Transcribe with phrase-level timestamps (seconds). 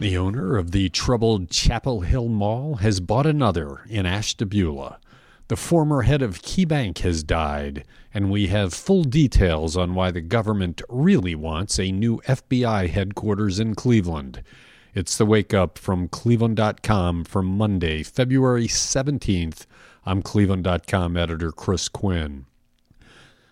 [0.00, 5.00] The owner of the troubled Chapel Hill Mall has bought another in Ashtabula.
[5.48, 10.20] The former head of KeyBank has died, and we have full details on why the
[10.20, 14.44] government really wants a new FBI headquarters in Cleveland.
[14.94, 19.66] It's the wake up from Cleveland.com for Monday, February 17th.
[20.06, 22.46] I'm Cleveland.com editor Chris Quinn.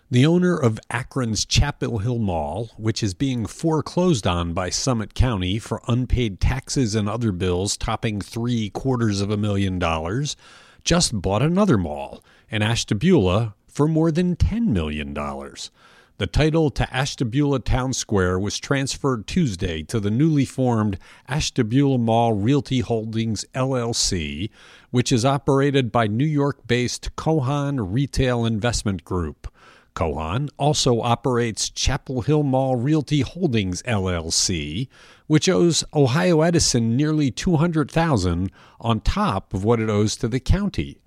[0.09, 5.59] The owner of Akron's Chapel Hill Mall, which is being foreclosed on by Summit County
[5.59, 10.37] for unpaid taxes and other bills topping three quarters of a million dollars,
[10.85, 15.13] just bought another mall in Ashtabula for more than $10 million.
[15.13, 20.97] The title to Ashtabula Town Square was transferred Tuesday to the newly formed
[21.27, 24.49] Ashtabula Mall Realty Holdings LLC,
[24.89, 29.51] which is operated by New York based Kohan Retail Investment Group.
[29.97, 34.89] Kohan also operates Chapel Hill Mall Realty Holdings LLC,
[35.25, 40.99] which owes Ohio Edison nearly 200,000 on top of what it owes to the county.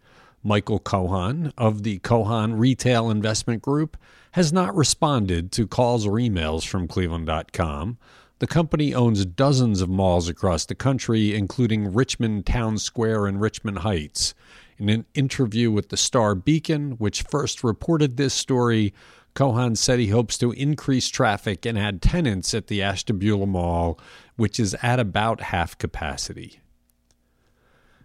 [0.42, 3.97] Michael Kohan of the Kohan Retail Investment Group
[4.32, 7.97] has not responded to calls or emails from cleveland.com.
[8.41, 13.78] The company owns dozens of malls across the country, including Richmond Town Square and Richmond
[13.78, 14.34] Heights.
[14.80, 18.94] In an interview with the Star Beacon, which first reported this story,
[19.34, 24.00] Kohan said he hopes to increase traffic and add tenants at the Ashtabula Mall,
[24.36, 26.60] which is at about half capacity.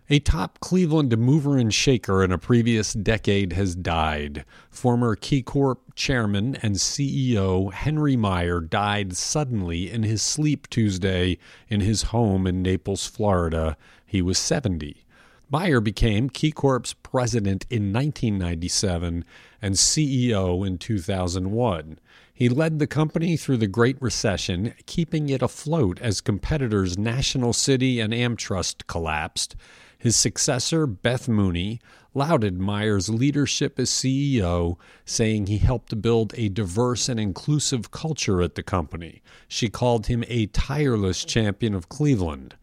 [0.10, 4.44] A top Cleveland mover and shaker in a previous decade has died.
[4.70, 11.38] Former KeyCorp chairman and CEO Henry Meyer died suddenly in his sleep Tuesday
[11.70, 13.78] in his home in Naples, Florida.
[14.06, 15.05] He was 70.
[15.50, 19.24] Meyer became KeyCorp's president in 1997
[19.62, 22.00] and CEO in 2001.
[22.34, 28.00] He led the company through the Great Recession, keeping it afloat as competitors National City
[28.00, 29.56] and AmTrust collapsed.
[29.98, 31.80] His successor, Beth Mooney,
[32.16, 38.56] lauded Meyer's leadership as CEO, saying he helped build a diverse and inclusive culture at
[38.56, 39.22] the company.
[39.48, 42.56] She called him a tireless champion of Cleveland.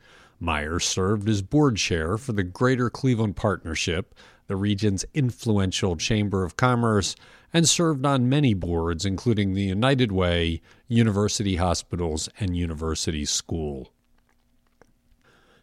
[0.42, 4.14] Meyer served as board chair for the Greater Cleveland Partnership,
[4.48, 7.14] the region's influential chamber of commerce,
[7.52, 13.92] and served on many boards, including the United Way, University Hospitals, and University School.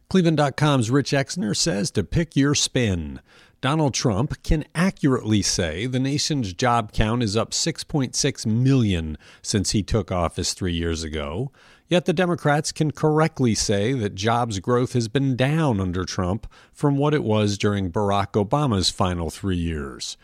[0.10, 3.20] Cleveland.com's Rich Exner says to pick your spin.
[3.62, 9.84] Donald Trump can accurately say the nation's job count is up 6.6 million since he
[9.84, 11.52] took office three years ago.
[11.90, 16.98] Yet the Democrats can correctly say that jobs growth has been down under Trump from
[16.98, 20.16] what it was during Barack Obama's final three years.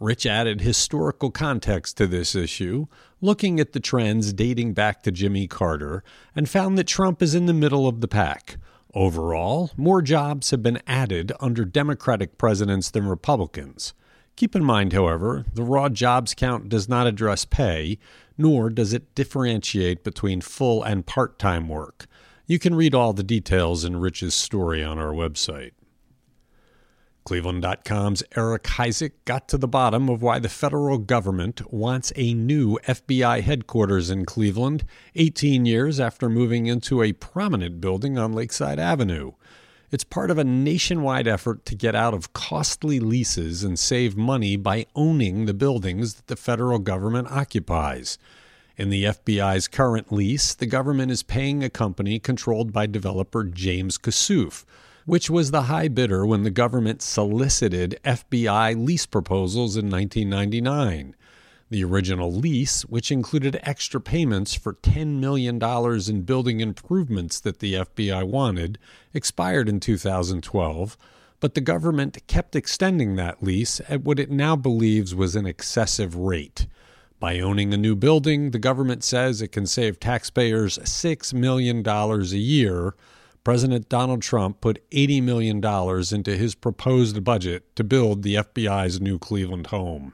[0.00, 2.86] Rich added historical context to this issue,
[3.20, 6.02] looking at the trends dating back to Jimmy Carter,
[6.34, 8.56] and found that Trump is in the middle of the pack.
[8.92, 13.94] Overall, more jobs have been added under Democratic presidents than Republicans.
[14.36, 17.98] Keep in mind, however, the raw jobs count does not address pay,
[18.38, 22.06] nor does it differentiate between full and part time work.
[22.46, 25.72] You can read all the details in Rich's story on our website.
[27.24, 32.78] Cleveland.com's Eric Heisig got to the bottom of why the federal government wants a new
[32.84, 34.84] FBI headquarters in Cleveland
[35.14, 39.32] 18 years after moving into a prominent building on Lakeside Avenue.
[39.92, 44.56] It's part of a nationwide effort to get out of costly leases and save money
[44.56, 48.16] by owning the buildings that the federal government occupies.
[48.78, 53.98] In the FBI's current lease, the government is paying a company controlled by developer James
[53.98, 54.64] Kassouf,
[55.04, 61.14] which was the high bidder when the government solicited FBI lease proposals in 1999.
[61.72, 67.72] The original lease, which included extra payments for $10 million in building improvements that the
[67.72, 68.78] FBI wanted,
[69.14, 70.98] expired in 2012,
[71.40, 76.14] but the government kept extending that lease at what it now believes was an excessive
[76.14, 76.66] rate.
[77.18, 82.22] By owning a new building, the government says it can save taxpayers $6 million a
[82.36, 82.94] year.
[83.44, 85.56] President Donald Trump put $80 million
[86.14, 90.12] into his proposed budget to build the FBI's new Cleveland home.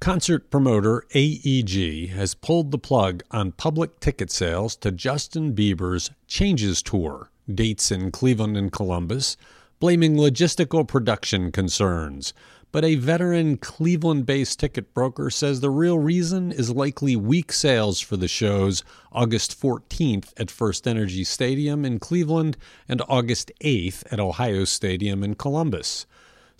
[0.00, 6.82] Concert promoter AEG has pulled the plug on public ticket sales to Justin Bieber's Changes
[6.82, 9.36] Tour, dates in Cleveland and Columbus,
[9.78, 12.32] blaming logistical production concerns.
[12.72, 18.00] But a veteran Cleveland based ticket broker says the real reason is likely weak sales
[18.00, 18.82] for the shows
[19.12, 22.56] August 14th at First Energy Stadium in Cleveland
[22.88, 26.06] and August 8th at Ohio Stadium in Columbus.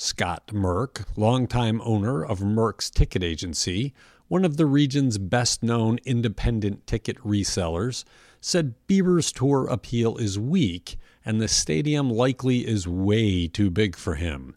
[0.03, 3.93] Scott Merck, longtime owner of Merck's Ticket Agency,
[4.29, 8.05] one of the region's best known independent ticket resellers,
[8.41, 14.15] said Bieber's tour appeal is weak and the stadium likely is way too big for
[14.15, 14.55] him.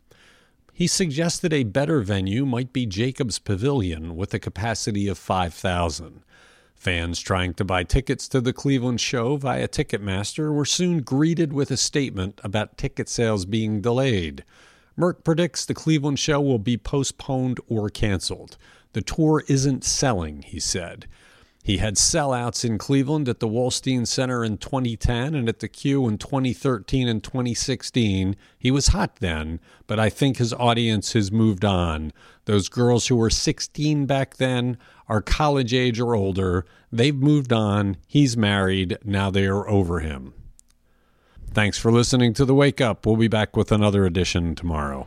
[0.72, 6.24] He suggested a better venue might be Jacobs Pavilion with a capacity of 5,000.
[6.74, 11.69] Fans trying to buy tickets to the Cleveland show via Ticketmaster were soon greeted with
[11.69, 14.45] a statement about ticket sales being delayed.
[14.98, 18.57] Merck predicts the Cleveland show will be postponed or canceled.
[18.94, 21.07] The tour isn't selling, he said.
[21.63, 26.10] He had sellouts in Cleveland at the Wolstein Center in 2010 and at the Q
[26.10, 28.36] in 2013 and 2016.
[28.60, 32.12] He was hot then, but I think his audience has moved on.
[32.45, 36.66] Those girls who were 16 back then are college age or older.
[36.92, 37.95] They've moved on.
[38.07, 38.98] He's married.
[39.06, 40.34] Now they are over him.
[41.54, 43.06] Thanks for listening to The Wake Up.
[43.06, 45.06] We'll be back with another edition tomorrow.